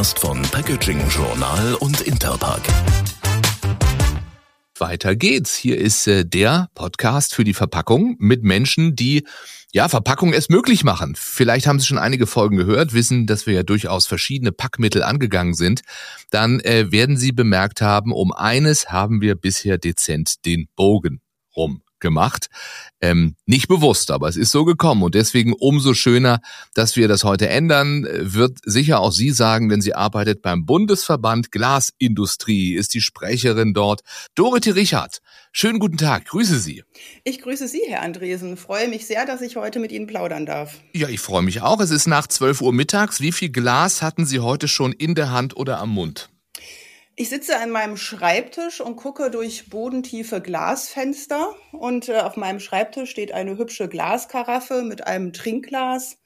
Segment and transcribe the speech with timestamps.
[0.00, 2.62] Podcast von Packaging Journal und Interpack.
[4.78, 5.54] Weiter geht's.
[5.54, 9.26] Hier ist äh, der Podcast für die Verpackung mit Menschen, die
[9.72, 11.16] ja Verpackung es möglich machen.
[11.18, 15.52] Vielleicht haben Sie schon einige Folgen gehört, wissen, dass wir ja durchaus verschiedene Packmittel angegangen
[15.52, 15.82] sind.
[16.30, 21.20] Dann äh, werden Sie bemerkt haben, um eines haben wir bisher dezent den Bogen
[21.54, 22.48] rum gemacht.
[23.00, 26.40] Ähm, nicht bewusst, aber es ist so gekommen und deswegen umso schöner,
[26.74, 28.06] dass wir das heute ändern.
[28.10, 34.00] Wird sicher auch Sie sagen, denn sie arbeitet beim Bundesverband Glasindustrie, ist die Sprecherin dort.
[34.34, 35.20] Dorothee Richard,
[35.52, 36.82] schönen guten Tag, grüße Sie.
[37.24, 38.56] Ich grüße Sie, Herr Andresen.
[38.56, 40.74] Freue mich sehr, dass ich heute mit Ihnen plaudern darf.
[40.94, 41.80] Ja, ich freue mich auch.
[41.80, 43.20] Es ist nach 12 Uhr mittags.
[43.20, 46.29] Wie viel Glas hatten Sie heute schon in der Hand oder am Mund?
[47.16, 53.10] Ich sitze an meinem Schreibtisch und gucke durch bodentiefe Glasfenster und äh, auf meinem Schreibtisch
[53.10, 56.16] steht eine hübsche Glaskaraffe mit einem Trinkglas.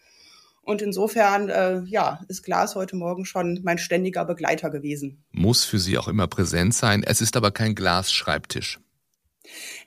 [0.63, 5.25] Und insofern, äh, ja, ist Glas heute Morgen schon mein ständiger Begleiter gewesen.
[5.31, 7.03] Muss für Sie auch immer präsent sein.
[7.03, 8.81] Es ist aber kein Glasschreibtisch.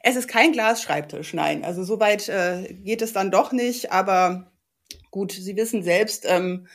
[0.03, 1.63] Es ist kein Glasschreibtisch, nein.
[1.63, 3.91] Also soweit äh, geht es dann doch nicht.
[3.91, 4.51] Aber
[5.09, 6.67] gut, Sie wissen selbst, ähm,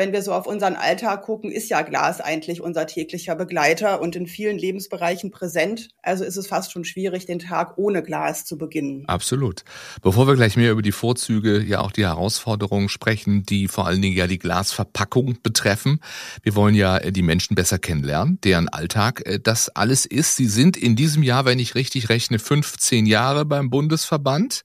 [0.00, 4.16] wenn wir so auf unseren Alltag gucken, ist ja Glas eigentlich unser täglicher Begleiter und
[4.16, 5.90] in vielen Lebensbereichen präsent.
[6.00, 9.04] Also ist es fast schon schwierig, den Tag ohne Glas zu beginnen.
[9.08, 9.62] Absolut.
[10.00, 14.00] Bevor wir gleich mehr über die Vorzüge, ja auch die Herausforderungen sprechen, die vor allen
[14.00, 16.00] Dingen ja die Glasverpackung betreffen.
[16.42, 20.36] Wir wollen ja äh, die Menschen besser kennenlernen, deren Alltag äh, das alles ist.
[20.36, 24.64] Sie sind in diesem Jahr, wenn ich richtig rechne, 15 Jahre beim Bundesverband.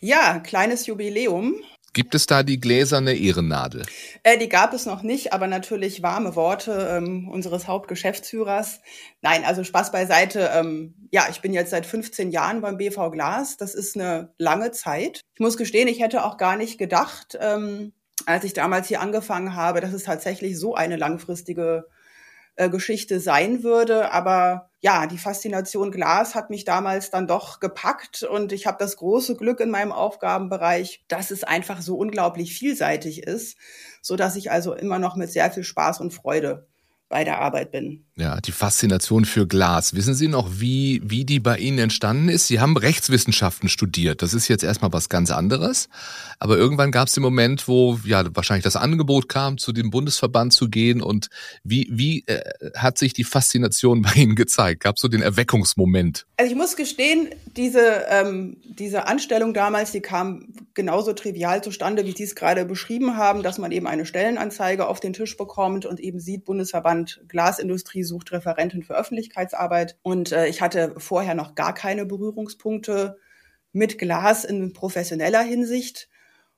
[0.00, 1.54] Ja, kleines Jubiläum.
[1.94, 3.86] Gibt es da die gläserne Ehrennadel?
[4.24, 8.80] Äh, die gab es noch nicht, aber natürlich warme Worte ähm, unseres Hauptgeschäftsführers.
[9.22, 10.50] Nein, also Spaß beiseite.
[10.52, 13.56] Ähm, ja, ich bin jetzt seit 15 Jahren beim BV Glas.
[13.56, 15.20] Das ist eine lange Zeit.
[15.34, 17.92] Ich muss gestehen, ich hätte auch gar nicht gedacht, ähm,
[18.26, 21.86] als ich damals hier angefangen habe, dass es tatsächlich so eine langfristige
[22.56, 24.10] äh, Geschichte sein würde.
[24.10, 28.98] Aber ja, die Faszination Glas hat mich damals dann doch gepackt und ich habe das
[28.98, 33.56] große Glück in meinem Aufgabenbereich, dass es einfach so unglaublich vielseitig ist,
[34.02, 36.68] so dass ich also immer noch mit sehr viel Spaß und Freude
[37.14, 38.04] bei der Arbeit bin.
[38.16, 39.94] Ja, die Faszination für Glas.
[39.94, 42.48] Wissen Sie noch, wie, wie die bei Ihnen entstanden ist?
[42.48, 44.20] Sie haben Rechtswissenschaften studiert.
[44.20, 45.88] Das ist jetzt erstmal was ganz anderes.
[46.40, 50.52] Aber irgendwann gab es den Moment, wo ja wahrscheinlich das Angebot kam, zu dem Bundesverband
[50.52, 51.00] zu gehen.
[51.00, 51.28] Und
[51.62, 52.42] wie, wie äh,
[52.76, 54.82] hat sich die Faszination bei Ihnen gezeigt?
[54.82, 56.26] Gab es so den Erweckungsmoment?
[56.36, 62.12] Also ich muss gestehen, diese, ähm, diese Anstellung damals, die kam genauso trivial zustande, wie
[62.12, 66.00] Sie es gerade beschrieben haben, dass man eben eine Stellenanzeige auf den Tisch bekommt und
[66.00, 69.96] eben sieht, Bundesverband Glasindustrie sucht Referentin für Öffentlichkeitsarbeit.
[70.02, 73.18] Und äh, ich hatte vorher noch gar keine Berührungspunkte
[73.72, 76.08] mit Glas in professioneller Hinsicht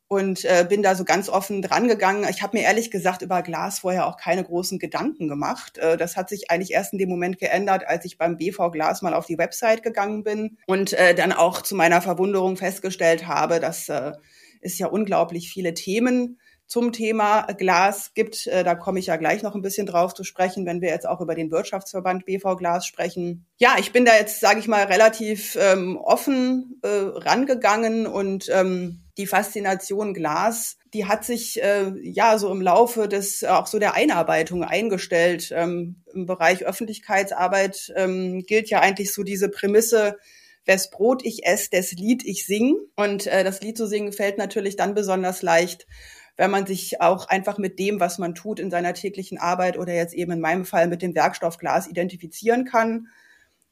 [0.08, 2.26] und äh, bin da so ganz offen dran gegangen.
[2.30, 5.78] Ich habe mir ehrlich gesagt über Glas vorher auch keine großen Gedanken gemacht.
[5.78, 9.02] Äh, das hat sich eigentlich erst in dem Moment geändert, als ich beim BV Glas
[9.02, 13.58] mal auf die Website gegangen bin und äh, dann auch zu meiner Verwunderung festgestellt habe,
[13.58, 14.12] dass äh,
[14.60, 18.46] es ja unglaublich viele Themen zum Thema Glas gibt.
[18.46, 21.06] Äh, da komme ich ja gleich noch ein bisschen drauf zu sprechen, wenn wir jetzt
[21.06, 23.46] auch über den Wirtschaftsverband BV Glas sprechen.
[23.58, 29.02] Ja, ich bin da jetzt, sage ich mal, relativ ähm, offen äh, rangegangen und ähm,
[29.16, 33.94] die Faszination Glas, die hat sich äh, ja so im Laufe des auch so der
[33.94, 35.52] Einarbeitung eingestellt.
[35.54, 40.18] Ähm, Im Bereich Öffentlichkeitsarbeit ähm, gilt ja eigentlich so diese Prämisse,
[40.66, 42.76] wes Brot ich esse, des Lied ich sing.
[42.96, 45.86] Und äh, das Lied zu singen fällt natürlich dann besonders leicht,
[46.36, 49.94] wenn man sich auch einfach mit dem, was man tut in seiner täglichen Arbeit oder
[49.94, 53.08] jetzt eben in meinem Fall mit dem Werkstoff Glas identifizieren kann.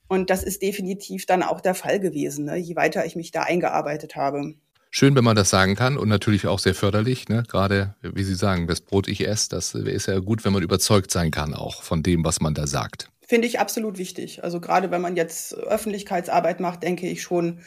[0.09, 3.43] Und das ist definitiv dann auch der Fall gewesen, ne, je weiter ich mich da
[3.43, 4.55] eingearbeitet habe.
[4.91, 7.43] Schön, wenn man das sagen kann und natürlich auch sehr förderlich, ne?
[7.49, 11.11] gerade wie Sie sagen, das Brot ich esse, das ist ja gut, wenn man überzeugt
[11.11, 13.11] sein kann auch von dem, was man da sagt.
[13.27, 14.45] Finde ich absolut wichtig.
[14.45, 17.59] Also gerade wenn man jetzt Öffentlichkeitsarbeit macht, denke ich schon,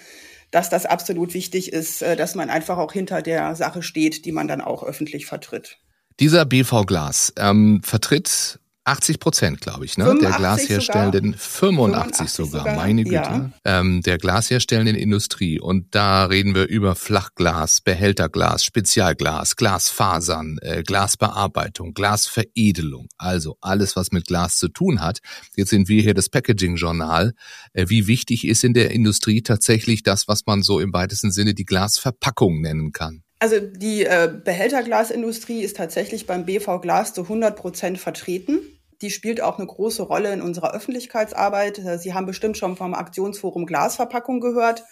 [0.57, 4.31] dass das absolut wichtig ist, äh, dass man einfach auch hinter der Sache steht, die
[4.31, 5.77] man dann auch öffentlich vertritt.
[6.19, 10.17] Dieser BV Glas ähm, vertritt 80 Prozent, glaube ich, ne?
[10.21, 13.15] Der Glasherstellenden, 85, 85 sogar, sogar, meine Güte.
[13.15, 13.51] Ja.
[13.65, 15.59] Ähm, der Glasherstellenden Industrie.
[15.59, 23.07] Und da reden wir über Flachglas, Behälterglas, Spezialglas, Glasfasern, äh, Glasbearbeitung, Glasveredelung.
[23.17, 25.19] Also alles, was mit Glas zu tun hat.
[25.55, 27.33] Jetzt sind wir hier das Packaging-Journal.
[27.73, 31.53] Äh, wie wichtig ist in der Industrie tatsächlich das, was man so im weitesten Sinne
[31.53, 33.23] die Glasverpackung nennen kann?
[33.39, 38.59] Also die äh, Behälterglasindustrie ist tatsächlich beim BV Glas zu 100 Prozent vertreten.
[39.01, 41.81] Die spielt auch eine große Rolle in unserer Öffentlichkeitsarbeit.
[41.99, 44.83] Sie haben bestimmt schon vom Aktionsforum Glasverpackung gehört.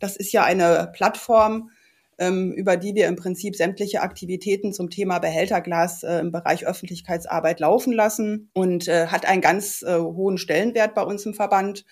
[0.00, 1.70] Das ist ja eine Plattform,
[2.18, 7.60] ähm, über die wir im Prinzip sämtliche Aktivitäten zum Thema Behälterglas äh, im Bereich Öffentlichkeitsarbeit
[7.60, 11.84] laufen lassen und äh, hat einen ganz äh, hohen Stellenwert bei uns im Verband.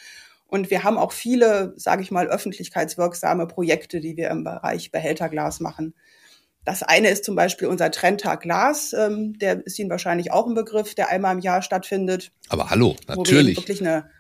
[0.47, 5.61] Und wir haben auch viele, sage ich mal, öffentlichkeitswirksame Projekte, die wir im Bereich Behälterglas
[5.61, 5.95] machen.
[6.65, 10.55] Das eine ist zum Beispiel unser Trendtag Glas, ähm, der ist Ihnen wahrscheinlich auch ein
[10.55, 12.33] Begriff, der einmal im Jahr stattfindet.
[12.49, 13.57] Aber hallo, natürlich.
[13.57, 14.11] Wo wir wirklich eine,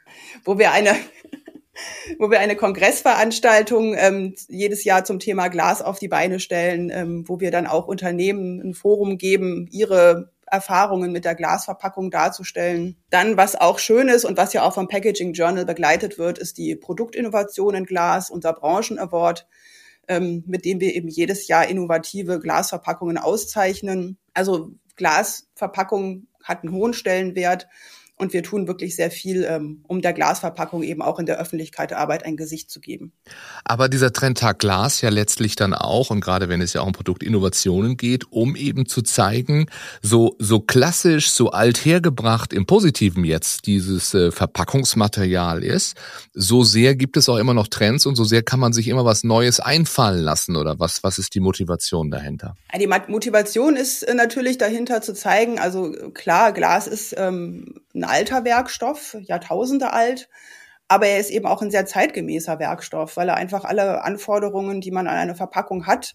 [0.44, 0.94] wo wir eine
[2.19, 7.25] wo wir eine Kongressveranstaltung ähm, jedes Jahr zum Thema Glas auf die Beine stellen, ähm,
[7.26, 12.97] wo wir dann auch Unternehmen ein Forum geben, ihre Erfahrungen mit der Glasverpackung darzustellen.
[13.11, 16.58] Dann, was auch schön ist und was ja auch vom Packaging Journal begleitet wird, ist
[16.58, 19.47] die Produktinnovation in Glas, unser Branchen Award,
[20.09, 24.19] ähm, mit dem wir eben jedes Jahr innovative Glasverpackungen auszeichnen.
[24.33, 27.67] Also Glasverpackung hat einen hohen Stellenwert
[28.16, 31.90] und wir tun wirklich sehr viel, ähm, um der Glasverpackung eben auch in der Öffentlichkeit
[31.90, 33.12] der Arbeit ein Gesicht zu geben.
[33.64, 36.93] Aber dieser Trendtag Glas ja letztlich dann auch, und gerade wenn es ja auch um
[36.93, 39.66] Produktinnovationen geht, um eben zu zeigen,
[40.00, 45.96] so, so klassisch, so althergebracht im Positiven jetzt dieses äh, Verpackungsmaterial ist,
[46.32, 49.05] so sehr gibt es auch immer noch Trends und so sehr kann man sich immer
[49.05, 52.56] was Neues einfallen lassen oder was, was ist die Motivation dahinter?
[52.78, 57.75] Die Motivation ist äh, natürlich dahinter zu zeigen, also klar, Glas ist ähm,
[58.05, 60.29] ein alter Werkstoff, Jahrtausende alt,
[60.89, 64.91] aber er ist eben auch ein sehr zeitgemäßer Werkstoff, weil er einfach alle Anforderungen, die
[64.91, 66.15] man an eine Verpackung hat,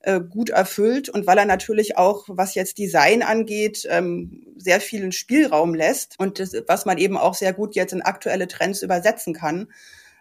[0.00, 5.12] äh, gut erfüllt und weil er natürlich auch, was jetzt Design angeht, ähm, sehr vielen
[5.12, 9.34] Spielraum lässt und das, was man eben auch sehr gut jetzt in aktuelle Trends übersetzen
[9.34, 9.68] kann.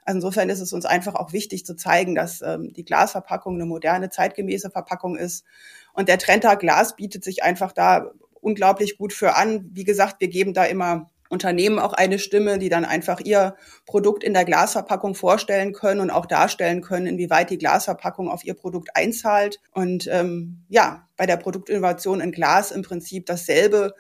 [0.04, 3.66] Also insofern ist es uns einfach auch wichtig zu zeigen, dass ähm, die Glasverpackung eine
[3.66, 5.46] moderne, zeitgemäße Verpackung ist.
[5.94, 8.12] Und der Trenta Glas bietet sich einfach da
[8.46, 9.70] unglaublich gut für an.
[9.74, 13.56] Wie gesagt, wir geben da immer Unternehmen auch eine Stimme, die dann einfach ihr
[13.86, 18.54] Produkt in der Glasverpackung vorstellen können und auch darstellen können, inwieweit die Glasverpackung auf ihr
[18.54, 19.60] Produkt einzahlt.
[19.74, 23.94] Und ähm, ja, bei der Produktinnovation in Glas im Prinzip dasselbe.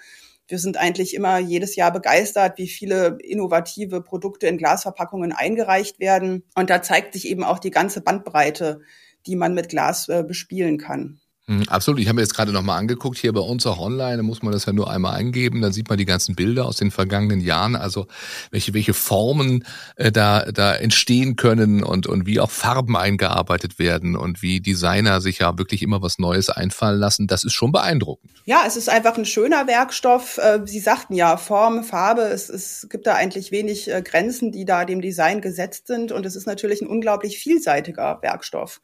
[0.47, 6.43] Wir sind eigentlich immer jedes Jahr begeistert, wie viele innovative Produkte in Glasverpackungen eingereicht werden.
[6.53, 8.81] Und da zeigt sich eben auch die ganze Bandbreite,
[9.25, 11.19] die man mit Glas äh, bespielen kann.
[11.47, 11.99] Hm, absolut.
[11.99, 14.51] Ich habe mir jetzt gerade nochmal angeguckt, hier bei uns auch online, da muss man
[14.51, 17.75] das ja nur einmal eingeben, dann sieht man die ganzen Bilder aus den vergangenen Jahren,
[17.75, 18.07] also
[18.49, 19.63] welche, welche Formen
[19.95, 25.21] äh, da, da entstehen können und, und wie auch Farben eingearbeitet werden und wie Designer
[25.21, 27.27] sich ja wirklich immer was Neues einfallen lassen.
[27.27, 28.31] Das ist schon beeindruckend.
[28.45, 30.39] Ja, es ist einfach ein schöner Werkstoff.
[30.39, 34.65] Äh, Sie sagten ja, Form, Farbe, es, es gibt da eigentlich wenig äh, Grenzen, die
[34.65, 38.81] da dem Design gesetzt sind und es ist natürlich ein unglaublich vielseitiger Werkstoff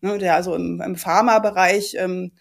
[0.00, 2.32] ne, also im, im Pharmabereich, ähm,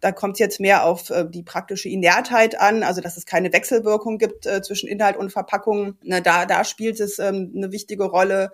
[0.00, 3.52] da kommt es jetzt mehr auf äh, die praktische Inertheit an, also dass es keine
[3.52, 5.96] Wechselwirkung gibt äh, zwischen Inhalt und Verpackung.
[6.02, 8.50] Ne, da, da spielt es ähm, eine wichtige Rolle.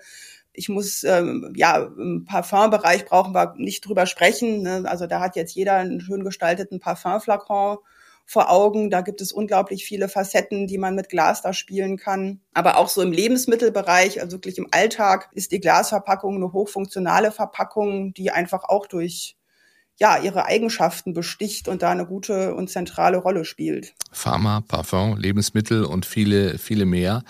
[0.52, 4.62] Ich muss, ähm, ja, im Parfumbereich brauchen wir nicht drüber sprechen.
[4.62, 4.84] Ne?
[4.86, 7.78] Also da hat jetzt jeder einen schön gestalteten Parfumflakon
[8.26, 8.90] vor Augen.
[8.90, 12.40] Da gibt es unglaublich viele Facetten, die man mit Glas da spielen kann.
[12.52, 18.12] Aber auch so im Lebensmittelbereich, also wirklich im Alltag, ist die Glasverpackung eine hochfunktionale Verpackung,
[18.12, 19.36] die einfach auch durch
[19.98, 23.94] ja, ihre Eigenschaften besticht und da eine gute und zentrale Rolle spielt.
[24.12, 27.22] Pharma, Parfum, Lebensmittel und viele, viele mehr.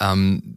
[0.00, 0.56] Ähm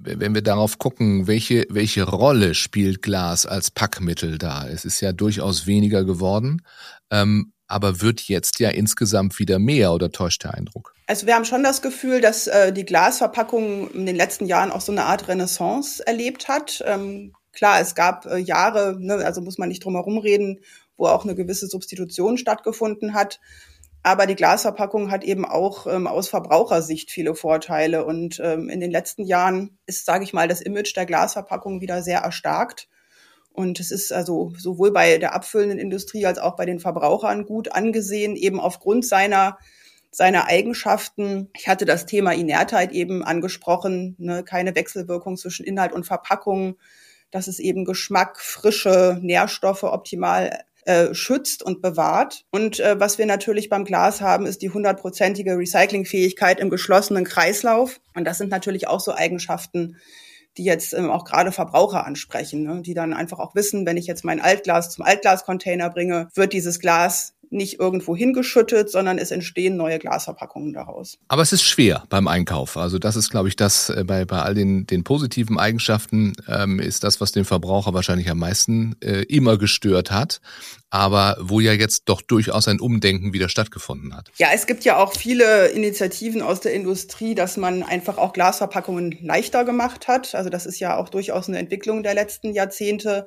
[0.00, 4.66] wenn wir darauf gucken, welche, welche Rolle spielt Glas als Packmittel da?
[4.66, 6.62] Es ist ja durchaus weniger geworden.
[7.10, 10.94] Ähm, aber wird jetzt ja insgesamt wieder mehr oder täuscht der Eindruck?
[11.06, 14.80] Also wir haben schon das Gefühl, dass äh, die Glasverpackung in den letzten Jahren auch
[14.80, 16.82] so eine Art Renaissance erlebt hat.
[16.86, 20.60] Ähm, klar, es gab äh, Jahre, ne, also muss man nicht drum herum reden,
[20.96, 23.38] wo auch eine gewisse Substitution stattgefunden hat.
[24.02, 28.04] Aber die Glasverpackung hat eben auch ähm, aus Verbrauchersicht viele Vorteile.
[28.04, 32.02] Und ähm, in den letzten Jahren ist, sage ich mal, das Image der Glasverpackung wieder
[32.02, 32.87] sehr erstarkt.
[33.58, 37.72] Und es ist also sowohl bei der abfüllenden Industrie als auch bei den Verbrauchern gut
[37.72, 39.58] angesehen, eben aufgrund seiner
[40.12, 41.50] seiner Eigenschaften.
[41.56, 44.44] Ich hatte das Thema Inertheit eben angesprochen, ne?
[44.44, 46.76] keine Wechselwirkung zwischen Inhalt und Verpackung,
[47.32, 52.44] dass es eben Geschmack, frische Nährstoffe optimal äh, schützt und bewahrt.
[52.52, 58.00] Und äh, was wir natürlich beim Glas haben, ist die hundertprozentige Recyclingfähigkeit im geschlossenen Kreislauf.
[58.14, 59.96] Und das sind natürlich auch so Eigenschaften,
[60.58, 62.82] die jetzt ähm, auch gerade Verbraucher ansprechen, ne?
[62.82, 66.80] die dann einfach auch wissen, wenn ich jetzt mein Altglas zum Altglascontainer bringe, wird dieses
[66.80, 71.18] Glas nicht irgendwo hingeschüttet, sondern es entstehen neue Glasverpackungen daraus.
[71.28, 72.76] Aber es ist schwer beim Einkauf.
[72.76, 76.80] Also das ist, glaube ich, das äh, bei, bei all den, den positiven Eigenschaften ähm,
[76.80, 80.40] ist das, was den Verbraucher wahrscheinlich am meisten äh, immer gestört hat.
[80.90, 84.30] Aber wo ja jetzt doch durchaus ein Umdenken wieder stattgefunden hat.
[84.38, 89.18] Ja, es gibt ja auch viele Initiativen aus der Industrie, dass man einfach auch Glasverpackungen
[89.20, 90.34] leichter gemacht hat.
[90.34, 93.26] Also das ist ja auch durchaus eine Entwicklung der letzten Jahrzehnte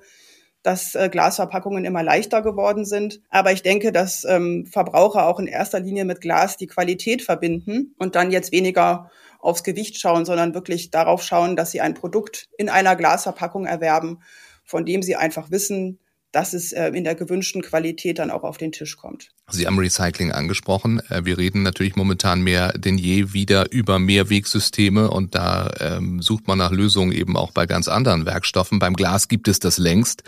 [0.63, 3.21] dass äh, Glasverpackungen immer leichter geworden sind.
[3.29, 7.95] Aber ich denke, dass ähm, Verbraucher auch in erster Linie mit Glas die Qualität verbinden
[7.97, 12.47] und dann jetzt weniger aufs Gewicht schauen, sondern wirklich darauf schauen, dass sie ein Produkt
[12.57, 14.21] in einer Glasverpackung erwerben,
[14.63, 15.99] von dem sie einfach wissen,
[16.31, 19.29] dass es äh, in der gewünschten Qualität dann auch auf den Tisch kommt.
[19.49, 21.01] Sie haben Recycling angesprochen.
[21.09, 26.47] Äh, wir reden natürlich momentan mehr denn je wieder über Mehrwegsysteme und da ähm, sucht
[26.47, 28.79] man nach Lösungen eben auch bei ganz anderen Werkstoffen.
[28.79, 30.23] Beim Glas gibt es das längst.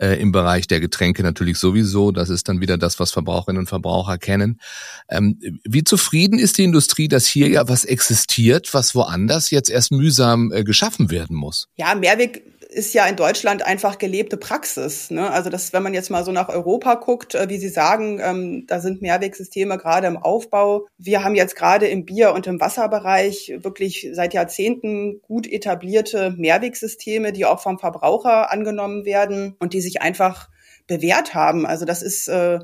[0.00, 2.12] Äh, Im Bereich der Getränke natürlich sowieso.
[2.12, 4.60] Das ist dann wieder das, was Verbraucherinnen und Verbraucher kennen.
[5.08, 9.92] Ähm, wie zufrieden ist die Industrie, dass hier ja was existiert, was woanders jetzt erst
[9.92, 11.68] mühsam äh, geschaffen werden muss?
[11.76, 15.10] Ja, Mehrweg ist ja in Deutschland einfach gelebte Praxis.
[15.10, 15.30] Ne?
[15.30, 18.66] Also das, wenn man jetzt mal so nach Europa guckt, äh, wie Sie sagen, ähm,
[18.66, 20.86] da sind Mehrwegsysteme gerade im Aufbau.
[20.98, 27.32] Wir haben jetzt gerade im Bier- und im Wasserbereich wirklich seit Jahrzehnten gut etablierte Mehrwegsysteme,
[27.32, 30.50] die auch vom Verbraucher angenommen werden und die sich einfach
[30.86, 31.66] bewährt haben.
[31.66, 32.58] Also das ist äh,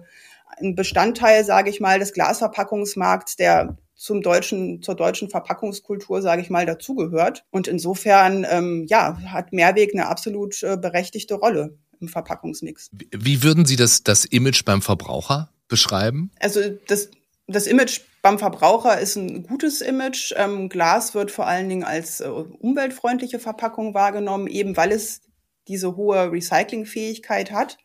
[0.61, 6.51] ein Bestandteil, sage ich mal, des Glasverpackungsmarkts, der zum deutschen, zur deutschen Verpackungskultur, sage ich
[6.51, 7.45] mal, dazugehört.
[7.51, 12.91] Und insofern, ähm, ja, hat Mehrweg eine absolut äh, berechtigte Rolle im Verpackungsmix.
[12.93, 16.31] Wie würden Sie das, das Image beim Verbraucher beschreiben?
[16.41, 17.11] Also das,
[17.47, 20.33] das Image beim Verbraucher ist ein gutes Image.
[20.37, 25.21] Ähm, Glas wird vor allen Dingen als äh, umweltfreundliche Verpackung wahrgenommen, eben weil es
[25.69, 27.79] diese hohe Recyclingfähigkeit hat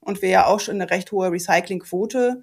[0.00, 2.42] und wir ja auch schon eine recht hohe Recyclingquote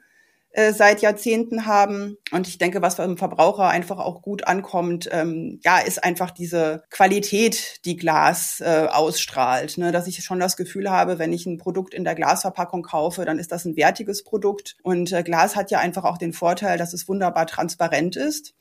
[0.54, 2.18] äh, seit Jahrzehnten haben.
[2.32, 6.84] Und ich denke, was beim Verbraucher einfach auch gut ankommt, ähm, ja, ist einfach diese
[6.90, 9.78] Qualität, die Glas äh, ausstrahlt.
[9.78, 9.92] Ne?
[9.92, 13.40] Dass ich schon das Gefühl habe, wenn ich ein Produkt in der Glasverpackung kaufe, dann
[13.40, 14.78] ist das ein wertiges Produkt.
[14.84, 18.54] Und äh, Glas hat ja einfach auch den Vorteil, dass es wunderbar transparent ist.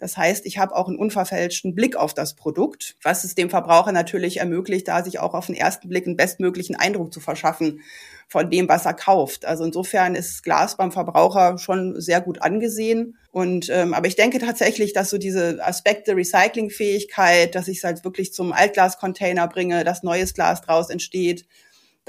[0.00, 3.92] Das heißt, ich habe auch einen unverfälschten Blick auf das Produkt, was es dem Verbraucher
[3.92, 7.82] natürlich ermöglicht, da sich auch auf den ersten Blick einen bestmöglichen Eindruck zu verschaffen
[8.26, 9.44] von dem, was er kauft.
[9.44, 13.18] Also insofern ist Glas beim Verbraucher schon sehr gut angesehen.
[13.30, 18.02] Und ähm, aber ich denke tatsächlich, dass so diese Aspekte Recyclingfähigkeit, dass ich es halt
[18.02, 21.44] wirklich zum Altglascontainer bringe, dass neues Glas draus entsteht,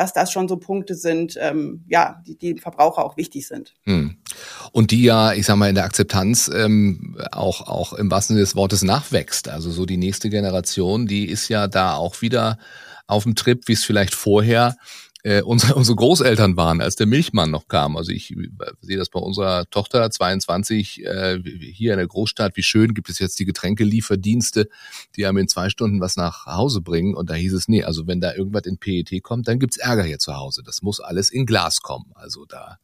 [0.02, 3.76] dass das schon so Punkte sind, ähm, ja, die, die Verbraucher auch wichtig sind.
[3.84, 4.18] Hm.
[4.72, 8.44] Und die ja, ich sag mal, in der Akzeptanz ähm, auch, auch im wahrsten Sinne
[8.44, 9.48] des Wortes nachwächst.
[9.48, 12.58] Also so die nächste Generation, die ist ja da auch wieder
[13.06, 14.76] auf dem Trip, wie es vielleicht vorher
[15.24, 17.98] äh, unsere, unsere Großeltern waren, als der Milchmann noch kam.
[17.98, 18.48] Also ich äh,
[18.82, 22.58] sehe das bei unserer Tochter 22 äh, hier in der Großstadt.
[22.58, 24.68] Wie schön gibt es jetzt die Getränkelieferdienste,
[25.16, 27.16] die einem in zwei Stunden was nach Hause bringen.
[27.16, 30.04] Und da hieß es, nee, also wenn da irgendwas in PET kommt, dann gibt's Ärger
[30.04, 30.64] hier zu Hause.
[30.66, 32.12] Das muss alles in Glas kommen.
[32.16, 32.78] Also da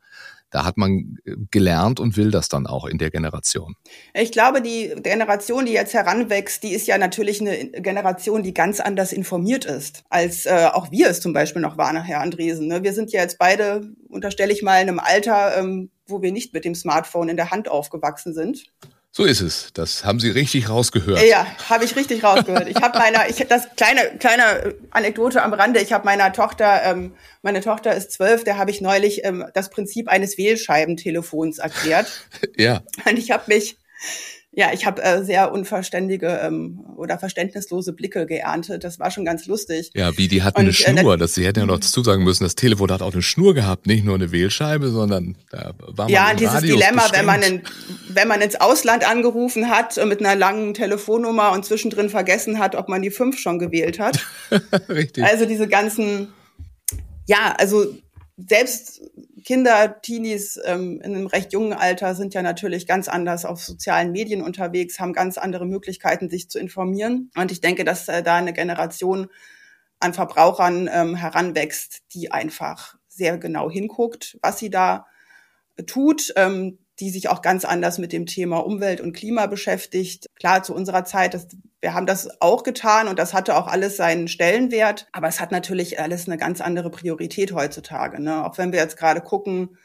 [0.49, 3.75] da hat man äh, gelernt und will das dann auch in der Generation.
[4.13, 8.79] Ich glaube, die Generation, die jetzt heranwächst, die ist ja natürlich eine Generation, die ganz
[8.79, 12.67] anders informiert ist, als äh, auch wir es zum Beispiel noch waren, Herr Andresen.
[12.67, 12.83] Ne?
[12.83, 16.53] Wir sind ja jetzt beide, unterstelle ich mal, in einem Alter, ähm, wo wir nicht
[16.53, 18.65] mit dem Smartphone in der Hand aufgewachsen sind.
[19.17, 19.69] So ist es.
[19.73, 21.23] Das haben Sie richtig rausgehört.
[21.23, 22.67] Ja, habe ich richtig rausgehört.
[22.69, 25.79] Ich habe meiner, ich das kleine kleine Anekdote am Rande.
[25.79, 29.71] Ich habe meiner Tochter, ähm, meine Tochter ist zwölf, der habe ich neulich ähm, das
[29.71, 32.05] Prinzip eines Wählscheibentelefons erklärt.
[32.57, 32.83] ja.
[33.09, 33.79] Und ich habe mich
[34.53, 38.83] ja, ich habe äh, sehr unverständige ähm, oder verständnislose Blicke geerntet.
[38.83, 39.91] Das war schon ganz lustig.
[39.93, 41.13] Ja, wie die hatten und, eine äh, Schnur.
[41.13, 43.53] Äh, das, sie hätten ja noch dazu sagen müssen, das Telefon hat auch eine Schnur
[43.53, 47.43] gehabt, nicht nur eine Wählscheibe, sondern da war man Ja, dieses Radios Dilemma, wenn man,
[47.43, 47.61] in,
[48.09, 52.89] wenn man ins Ausland angerufen hat mit einer langen Telefonnummer und zwischendrin vergessen hat, ob
[52.89, 54.25] man die fünf schon gewählt hat.
[54.89, 55.23] Richtig.
[55.23, 56.29] Also diese ganzen,
[57.27, 57.85] ja, also
[58.37, 59.01] selbst
[59.43, 64.11] Kinder, Teenies ähm, in einem recht jungen Alter sind ja natürlich ganz anders auf sozialen
[64.11, 67.31] Medien unterwegs, haben ganz andere Möglichkeiten, sich zu informieren.
[67.35, 69.27] Und ich denke, dass äh, da eine Generation
[69.99, 75.07] an Verbrauchern ähm, heranwächst, die einfach sehr genau hinguckt, was sie da
[75.87, 80.27] tut, ähm, die sich auch ganz anders mit dem Thema Umwelt und Klima beschäftigt.
[80.35, 81.47] Klar, zu unserer Zeit, das,
[81.79, 85.51] wir haben das auch getan und das hatte auch alles seinen Stellenwert, aber es hat
[85.51, 88.21] natürlich alles eine ganz andere Priorität heutzutage.
[88.21, 88.45] Ne?
[88.45, 89.77] Auch wenn wir jetzt gerade gucken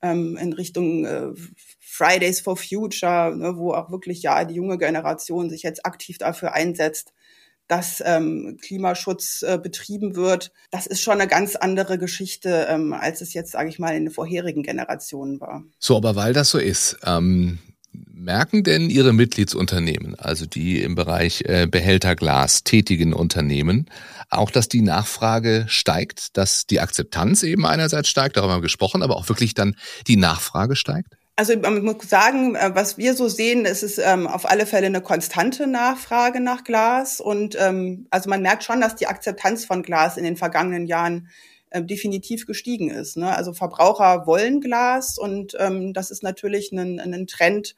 [0.00, 1.32] ähm, in Richtung äh,
[1.80, 6.52] Fridays for Future, ne, wo auch wirklich ja die junge Generation sich jetzt aktiv dafür
[6.52, 7.12] einsetzt,
[7.68, 13.20] dass ähm, Klimaschutz äh, betrieben wird, das ist schon eine ganz andere Geschichte, ähm, als
[13.20, 15.64] es jetzt, sage ich mal, in den vorherigen Generationen war.
[15.78, 17.58] So, aber weil das so ist, ähm,
[17.92, 23.86] merken denn Ihre Mitgliedsunternehmen, also die im Bereich äh, Behälterglas tätigen Unternehmen,
[24.30, 29.02] auch, dass die Nachfrage steigt, dass die Akzeptanz eben einerseits steigt, darüber haben wir gesprochen,
[29.02, 31.16] aber auch wirklich dann die Nachfrage steigt?
[31.36, 34.86] Also man muss sagen, äh, was wir so sehen, ist es ähm, auf alle Fälle
[34.86, 37.20] eine konstante Nachfrage nach Glas.
[37.20, 41.28] Und ähm, also man merkt schon, dass die Akzeptanz von Glas in den vergangenen Jahren
[41.70, 43.16] äh, definitiv gestiegen ist.
[43.16, 43.34] Ne?
[43.34, 47.74] Also Verbraucher wollen Glas und ähm, das ist natürlich ein, ein Trend,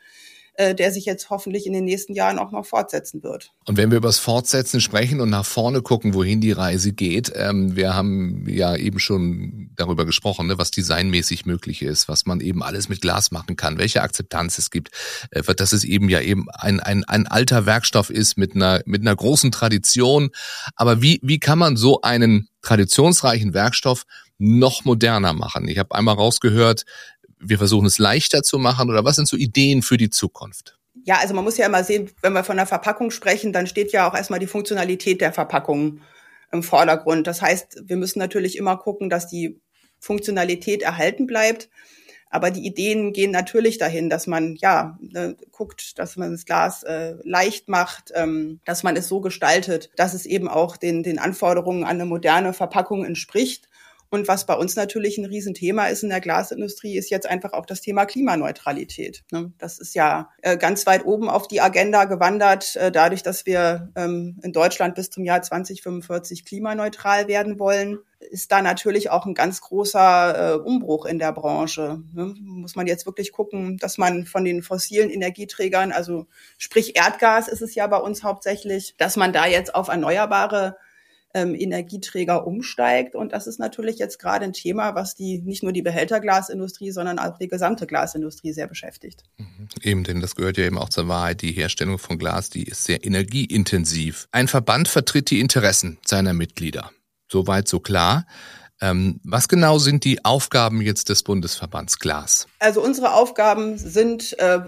[0.56, 3.52] äh, der sich jetzt hoffentlich in den nächsten Jahren auch noch fortsetzen wird.
[3.66, 7.30] Und wenn wir über das Fortsetzen sprechen und nach vorne gucken, wohin die Reise geht,
[7.34, 12.40] ähm, wir haben ja eben schon darüber gesprochen, ne, was designmäßig möglich ist, was man
[12.40, 14.90] eben alles mit Glas machen kann, welche Akzeptanz es gibt,
[15.30, 19.02] äh, dass es eben ja eben ein, ein, ein alter Werkstoff ist mit einer, mit
[19.02, 20.30] einer großen Tradition.
[20.74, 24.04] Aber wie, wie kann man so einen traditionsreichen Werkstoff
[24.38, 25.68] noch moderner machen?
[25.68, 26.84] Ich habe einmal rausgehört,
[27.48, 30.78] wir versuchen es leichter zu machen oder was sind so Ideen für die Zukunft?
[31.04, 33.92] Ja, also man muss ja immer sehen, wenn wir von der Verpackung sprechen, dann steht
[33.92, 36.00] ja auch erstmal die Funktionalität der Verpackung
[36.52, 37.26] im Vordergrund.
[37.26, 39.60] Das heißt, wir müssen natürlich immer gucken, dass die
[39.98, 41.68] Funktionalität erhalten bleibt.
[42.28, 46.82] Aber die Ideen gehen natürlich dahin, dass man ja ne, guckt, dass man das Glas
[46.82, 51.18] äh, leicht macht, ähm, dass man es so gestaltet, dass es eben auch den, den
[51.18, 53.68] Anforderungen an eine moderne Verpackung entspricht
[54.10, 57.66] und was bei uns natürlich ein Riesenthema ist in der Glasindustrie, ist jetzt einfach auch
[57.66, 59.24] das Thema Klimaneutralität.
[59.32, 59.52] Ne?
[59.58, 63.90] Das ist ja äh, ganz weit oben auf die Agenda gewandert, äh, dadurch, dass wir
[63.96, 69.34] ähm, in Deutschland bis zum Jahr 2045 klimaneutral werden wollen ist da natürlich auch ein
[69.34, 72.02] ganz großer äh, Umbruch in der Branche.
[72.12, 72.34] Ne?
[72.40, 76.26] Muss man jetzt wirklich gucken, dass man von den fossilen Energieträgern, also
[76.58, 80.76] sprich Erdgas ist es ja bei uns hauptsächlich, dass man da jetzt auf erneuerbare
[81.36, 83.14] ähm, Energieträger umsteigt.
[83.14, 87.18] Und das ist natürlich jetzt gerade ein Thema, was die nicht nur die Behälterglasindustrie, sondern
[87.18, 89.22] auch die gesamte Glasindustrie sehr beschäftigt.
[89.36, 89.68] Mhm.
[89.82, 91.42] Eben, denn das gehört ja eben auch zur Wahrheit.
[91.42, 94.28] Die Herstellung von Glas, die ist sehr energieintensiv.
[94.32, 96.90] Ein Verband vertritt die Interessen seiner Mitglieder.
[97.30, 98.26] Soweit so klar.
[98.80, 102.46] Ähm, was genau sind die Aufgaben jetzt des Bundesverbands Glas?
[102.60, 104.60] Also unsere Aufgaben sind äh,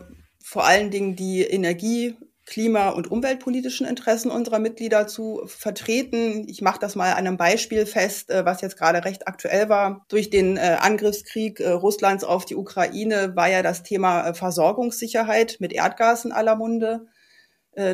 [0.42, 2.14] vor allen Dingen die Energie
[2.48, 6.48] klima- und umweltpolitischen Interessen unserer Mitglieder zu vertreten.
[6.48, 10.06] Ich mache das mal an einem Beispiel fest, äh, was jetzt gerade recht aktuell war.
[10.08, 15.74] Durch den äh, Angriffskrieg äh, Russlands auf die Ukraine war ja das Thema Versorgungssicherheit mit
[15.74, 17.06] Erdgas in aller Munde.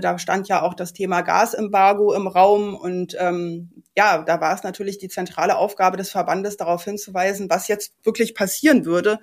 [0.01, 4.63] Da stand ja auch das Thema Gasembargo im Raum und ähm, ja, da war es
[4.63, 9.19] natürlich die zentrale Aufgabe des Verbandes, darauf hinzuweisen, was jetzt wirklich passieren würde,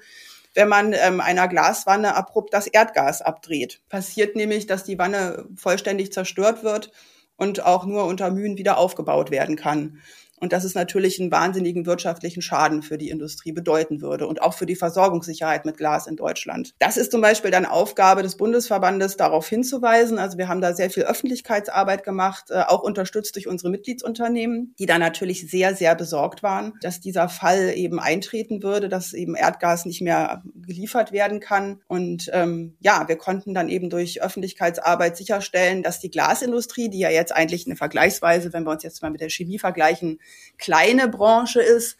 [0.53, 3.81] wenn man ähm, einer Glaswanne abrupt das Erdgas abdreht.
[3.89, 6.91] Passiert nämlich, dass die Wanne vollständig zerstört wird
[7.37, 10.01] und auch nur unter Mühen wieder aufgebaut werden kann.
[10.41, 14.55] Und das ist natürlich einen wahnsinnigen wirtschaftlichen Schaden für die Industrie bedeuten würde und auch
[14.55, 16.73] für die Versorgungssicherheit mit Glas in Deutschland.
[16.79, 20.17] Das ist zum Beispiel dann Aufgabe des Bundesverbandes, darauf hinzuweisen.
[20.17, 24.87] Also wir haben da sehr viel Öffentlichkeitsarbeit gemacht, äh, auch unterstützt durch unsere Mitgliedsunternehmen, die
[24.87, 29.85] da natürlich sehr, sehr besorgt waren, dass dieser Fall eben eintreten würde, dass eben Erdgas
[29.85, 31.81] nicht mehr geliefert werden kann.
[31.87, 37.11] Und ähm, ja, wir konnten dann eben durch Öffentlichkeitsarbeit sicherstellen, dass die Glasindustrie, die ja
[37.11, 40.19] jetzt eigentlich eine Vergleichsweise, wenn wir uns jetzt mal mit der Chemie vergleichen,
[40.57, 41.97] kleine Branche ist,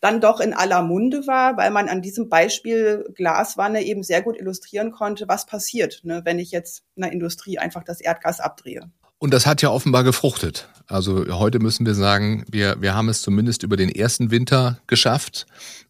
[0.00, 4.38] dann doch in aller Munde war, weil man an diesem Beispiel Glaswanne eben sehr gut
[4.38, 8.90] illustrieren konnte, was passiert, ne, wenn ich jetzt in der Industrie einfach das Erdgas abdrehe.
[9.18, 10.68] Und das hat ja offenbar gefruchtet.
[10.86, 15.46] Also heute müssen wir sagen, wir, wir haben es zumindest über den ersten Winter geschafft.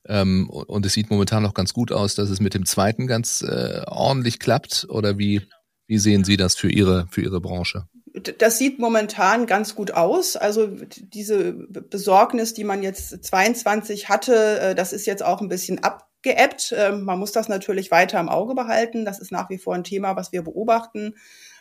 [0.07, 3.43] Ähm, und es sieht momentan noch ganz gut aus, dass es mit dem zweiten ganz
[3.43, 4.87] äh, ordentlich klappt.
[4.89, 5.43] Oder wie,
[5.89, 7.89] wie sehen Sie das für Ihre, für Ihre Branche?
[8.17, 10.37] Das sieht momentan ganz gut aus.
[10.37, 15.83] Also diese Besorgnis, die man jetzt 22 hatte, äh, das ist jetzt auch ein bisschen
[15.83, 16.75] abgeebbt.
[16.77, 19.05] Ähm, man muss das natürlich weiter im Auge behalten.
[19.05, 21.15] Das ist nach wie vor ein Thema, was wir beobachten.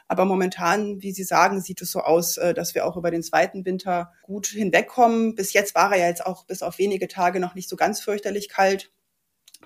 [0.07, 3.23] Aber momentan, wie Sie sagen, sieht es so aus, äh, dass wir auch über den
[3.23, 5.35] zweiten Winter gut hinwegkommen.
[5.35, 7.99] Bis jetzt war er ja jetzt auch bis auf wenige Tage noch nicht so ganz
[8.01, 8.91] fürchterlich kalt.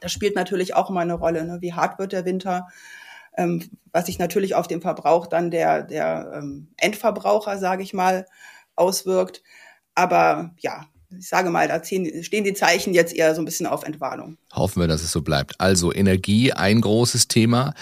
[0.01, 1.45] Das spielt natürlich auch immer eine Rolle.
[1.45, 1.57] Ne?
[1.61, 2.67] Wie hart wird der Winter?
[3.39, 8.25] Ähm, was sich natürlich auf den Verbrauch dann der, der ähm, Endverbraucher, sage ich mal,
[8.75, 9.41] auswirkt.
[9.95, 10.85] Aber ja,
[11.17, 14.37] ich sage mal, da stehen die Zeichen jetzt eher so ein bisschen auf Entwarnung.
[14.53, 15.59] Hoffen wir, dass es so bleibt.
[15.59, 17.75] Also Energie, ein großes Thema.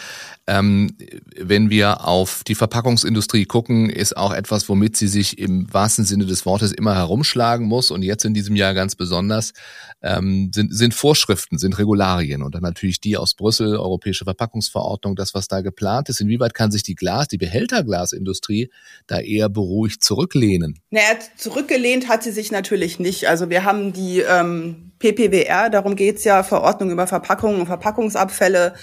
[0.50, 0.96] Ähm,
[1.36, 6.26] wenn wir auf die Verpackungsindustrie gucken, ist auch etwas, womit sie sich im wahrsten Sinne
[6.26, 7.90] des Wortes immer herumschlagen muss.
[7.90, 9.54] Und jetzt in diesem Jahr ganz besonders
[10.02, 12.44] ähm, sind, sind Vorschriften, sind Regularien.
[12.44, 16.22] Und dann natürlich die aus Brüssel, Europäische Verpackungsverordnung, das, was da geplant ist.
[16.22, 18.70] Inwieweit kann sich die Glas, die Behälterglasindustrie
[19.06, 20.80] da eher beruhigt zurücklehnen?
[20.92, 23.28] Naja, zurückgelehnt hat sie sich natürlich nicht.
[23.28, 28.74] Also wir haben die ähm, PPWR, darum geht's ja, Verordnung über Verpackungen und Verpackungsabfälle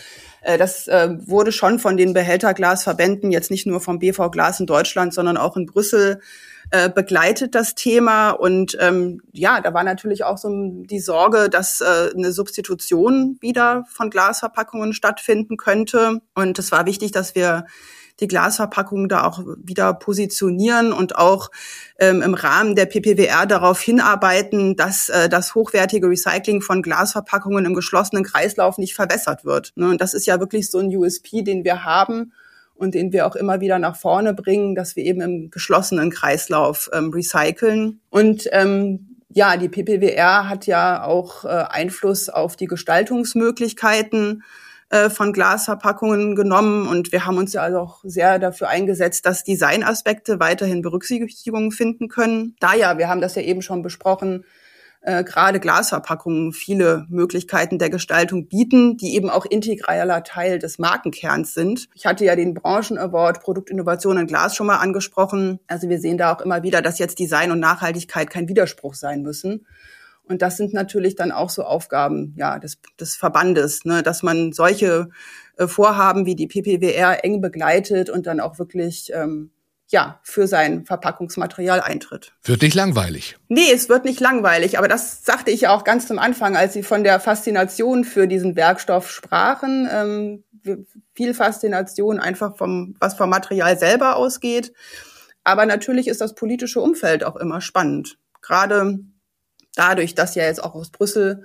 [0.43, 4.67] äh, das äh, wurde schon von den Behälterglasverbänden, jetzt nicht nur vom BV Glas in
[4.67, 6.21] Deutschland, sondern auch in Brüssel
[6.71, 8.31] äh, begleitet das Thema.
[8.31, 13.85] Und ähm, ja, da war natürlich auch so die Sorge, dass äh, eine Substitution wieder
[13.89, 16.21] von Glasverpackungen stattfinden könnte.
[16.35, 17.67] Und es war wichtig, dass wir
[18.21, 21.51] die Glasverpackungen da auch wieder positionieren und auch
[21.99, 27.75] ähm, im Rahmen der PPWR darauf hinarbeiten, dass äh, das hochwertige Recycling von Glasverpackungen im
[27.75, 29.73] geschlossenen Kreislauf nicht verwässert wird.
[29.77, 29.89] Ne?
[29.91, 32.33] Und das ist ja wirklich so ein USP, den wir haben
[32.75, 36.91] und den wir auch immer wieder nach vorne bringen, dass wir eben im geschlossenen Kreislauf
[36.93, 38.01] ähm, recyceln.
[38.11, 44.45] Und ähm, ja, die PPWR hat ja auch äh, Einfluss auf die Gestaltungsmöglichkeiten
[44.95, 49.43] äh, von Glasverpackungen genommen und wir haben uns ja also auch sehr dafür eingesetzt, dass
[49.43, 52.55] Designaspekte weiterhin Berücksichtigung finden können.
[52.61, 54.45] Da ja, wir haben das ja eben schon besprochen,
[55.01, 61.55] äh, gerade Glasverpackungen viele Möglichkeiten der Gestaltung bieten, die eben auch integraler Teil des Markenkerns
[61.55, 61.89] sind.
[61.95, 65.59] Ich hatte ja den Branchen-Award Produktinnovation in Glas schon mal angesprochen.
[65.67, 69.23] Also wir sehen da auch immer wieder, dass jetzt Design und Nachhaltigkeit kein Widerspruch sein
[69.23, 69.67] müssen.
[70.27, 74.53] Und das sind natürlich dann auch so Aufgaben ja, des, des Verbandes, ne, dass man
[74.53, 75.11] solche
[75.57, 79.51] äh, Vorhaben wie die PPWR eng begleitet und dann auch wirklich ähm,
[79.89, 82.33] ja, für sein Verpackungsmaterial eintritt.
[82.43, 83.37] Wird nicht langweilig.
[83.49, 86.73] Nee, es wird nicht langweilig, aber das sagte ich ja auch ganz zum Anfang, als
[86.73, 89.89] Sie von der Faszination für diesen Werkstoff sprachen.
[89.91, 90.45] Ähm,
[91.15, 94.73] viel Faszination einfach vom, was vom Material selber ausgeht.
[95.45, 98.17] Aber natürlich ist das politische Umfeld auch immer spannend.
[98.41, 98.99] Gerade
[99.75, 101.45] dadurch, dass ja jetzt auch aus Brüssel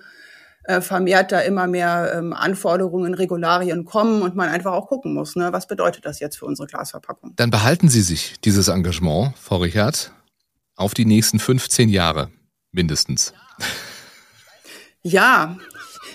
[0.65, 5.35] äh, vermehrt da immer mehr ähm, Anforderungen, Regularien kommen und man einfach auch gucken muss,
[5.35, 7.33] ne, was bedeutet das jetzt für unsere Glasverpackung.
[7.35, 10.11] Dann behalten Sie sich dieses Engagement, Frau Richard,
[10.75, 12.29] auf die nächsten 15 Jahre
[12.71, 13.33] mindestens.
[15.01, 15.57] Ja,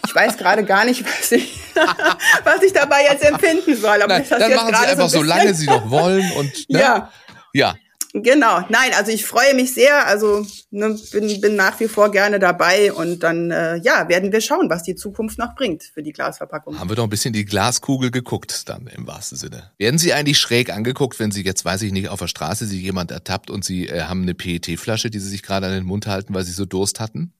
[0.06, 1.58] ich weiß gerade gar nicht, was ich,
[2.44, 4.02] was ich dabei jetzt empfinden soll.
[4.02, 6.80] Aber Nein, dann machen Sie einfach so, so lange Sie noch wollen und ne?
[6.80, 7.10] ja.
[7.56, 7.76] Ja,
[8.16, 12.38] Genau, nein, also ich freue mich sehr, also ne, bin, bin nach wie vor gerne
[12.38, 16.12] dabei und dann äh, ja werden wir schauen, was die Zukunft noch bringt für die
[16.12, 16.78] Glasverpackung.
[16.78, 19.72] Haben wir doch ein bisschen die Glaskugel geguckt, dann im wahrsten Sinne.
[19.78, 22.80] Werden Sie eigentlich schräg angeguckt, wenn Sie jetzt, weiß ich nicht, auf der Straße Sie
[22.80, 26.06] jemand ertappt und Sie äh, haben eine PET-Flasche, die Sie sich gerade an den Mund
[26.06, 27.32] halten, weil Sie so Durst hatten?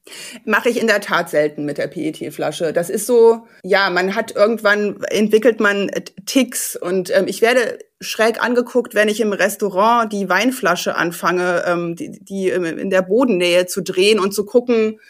[0.45, 2.73] Mache ich in der Tat selten mit der PET-Flasche.
[2.73, 5.89] Das ist so, ja, man hat irgendwann entwickelt man
[6.27, 11.97] Ticks und ähm, ich werde schräg angeguckt, wenn ich im Restaurant die Weinflasche anfange, ähm,
[11.97, 15.01] die, die in der Bodennähe zu drehen und zu gucken,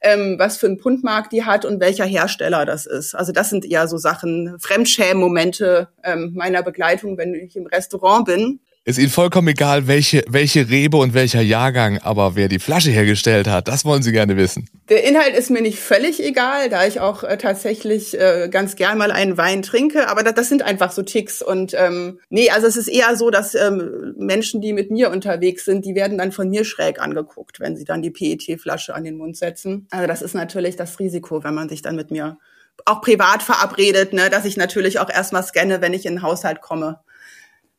[0.00, 3.14] ähm, was für ein Pundmark die hat und welcher Hersteller das ist.
[3.14, 8.60] Also das sind eher so Sachen, Fremdschämen-Momente ähm, meiner Begleitung, wenn ich im Restaurant bin.
[8.84, 13.46] Ist Ihnen vollkommen egal, welche, welche Rebe und welcher Jahrgang, aber wer die Flasche hergestellt
[13.46, 14.68] hat, das wollen Sie gerne wissen.
[14.88, 18.98] Der Inhalt ist mir nicht völlig egal, da ich auch äh, tatsächlich äh, ganz gern
[18.98, 22.66] mal einen Wein trinke, aber das, das sind einfach so Ticks und ähm, nee, also
[22.66, 26.32] es ist eher so, dass ähm, Menschen, die mit mir unterwegs sind, die werden dann
[26.32, 29.86] von mir schräg angeguckt, wenn sie dann die PET-Flasche an den Mund setzen.
[29.92, 32.36] Also das ist natürlich das Risiko, wenn man sich dann mit mir
[32.84, 36.60] auch privat verabredet, ne, dass ich natürlich auch erstmal scanne, wenn ich in den Haushalt
[36.60, 36.98] komme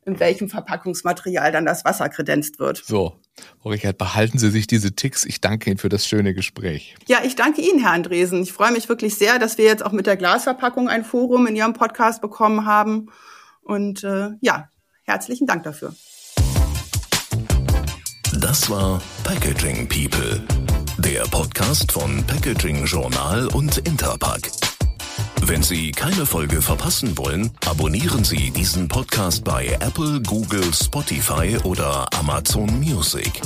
[0.05, 2.83] in welchem Verpackungsmaterial dann das Wasser kredenzt wird.
[2.85, 3.19] So,
[3.61, 5.25] Frau Richard, behalten Sie sich diese Ticks.
[5.25, 6.95] Ich danke Ihnen für das schöne Gespräch.
[7.07, 8.41] Ja, ich danke Ihnen, Herr Andresen.
[8.43, 11.55] Ich freue mich wirklich sehr, dass wir jetzt auch mit der Glasverpackung ein Forum in
[11.55, 13.09] Ihrem Podcast bekommen haben.
[13.61, 14.69] Und äh, ja,
[15.03, 15.95] herzlichen Dank dafür.
[18.39, 20.41] Das war Packaging People,
[20.97, 24.49] der Podcast von Packaging Journal und Interpack.
[25.45, 32.07] Wenn Sie keine Folge verpassen wollen, abonnieren Sie diesen Podcast bei Apple, Google, Spotify oder
[32.17, 33.41] Amazon Music.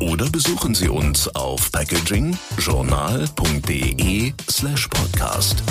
[0.00, 5.62] Oder besuchen Sie uns auf packagingjournal.de slash podcast.